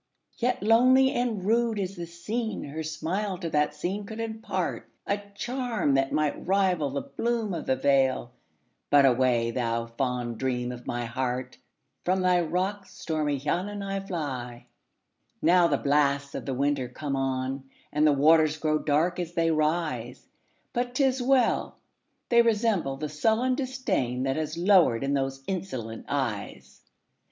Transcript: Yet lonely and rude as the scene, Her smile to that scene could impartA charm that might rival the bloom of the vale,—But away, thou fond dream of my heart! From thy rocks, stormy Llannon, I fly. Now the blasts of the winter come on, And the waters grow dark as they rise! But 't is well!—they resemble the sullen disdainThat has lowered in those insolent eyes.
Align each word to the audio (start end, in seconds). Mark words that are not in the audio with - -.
Yet 0.37 0.63
lonely 0.63 1.11
and 1.13 1.43
rude 1.45 1.77
as 1.77 1.95
the 1.95 2.07
scene, 2.07 2.63
Her 2.63 2.81
smile 2.81 3.37
to 3.37 3.51
that 3.51 3.75
scene 3.75 4.03
could 4.07 4.17
impartA 4.17 4.85
charm 5.35 5.93
that 5.93 6.11
might 6.11 6.47
rival 6.47 6.89
the 6.89 7.03
bloom 7.03 7.53
of 7.53 7.67
the 7.67 7.75
vale,—But 7.75 9.05
away, 9.05 9.51
thou 9.51 9.85
fond 9.85 10.39
dream 10.39 10.71
of 10.71 10.87
my 10.87 11.05
heart! 11.05 11.59
From 12.03 12.21
thy 12.21 12.41
rocks, 12.41 12.97
stormy 12.99 13.39
Llannon, 13.39 13.83
I 13.83 13.99
fly. 13.99 14.65
Now 15.39 15.67
the 15.67 15.77
blasts 15.77 16.33
of 16.33 16.47
the 16.47 16.55
winter 16.55 16.89
come 16.89 17.15
on, 17.15 17.69
And 17.93 18.07
the 18.07 18.11
waters 18.11 18.57
grow 18.57 18.79
dark 18.79 19.19
as 19.19 19.35
they 19.35 19.51
rise! 19.51 20.25
But 20.73 20.95
't 20.95 21.03
is 21.03 21.21
well!—they 21.21 22.41
resemble 22.41 22.97
the 22.97 23.07
sullen 23.07 23.55
disdainThat 23.55 24.35
has 24.35 24.57
lowered 24.57 25.03
in 25.03 25.13
those 25.13 25.43
insolent 25.45 26.05
eyes. 26.09 26.81